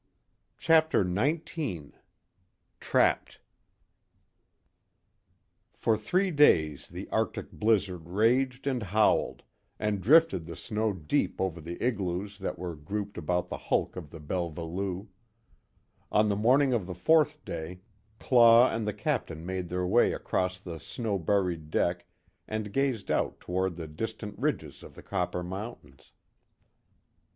[0.57, 1.91] CHAPTER XIX
[2.79, 3.39] TRAPPED
[5.75, 9.43] For three days the Arctic blizzard raged and howled,
[9.77, 14.09] and drifted the snow deep over the igloos that were grouped about the hulk of
[14.09, 15.09] the Belva Lou.
[16.11, 17.81] On the morning of the fourth day
[18.17, 22.07] Claw and the Captain made their way across the snow buried deck
[22.47, 26.11] and gazed out toward the distant ridges of the Copper Mountains.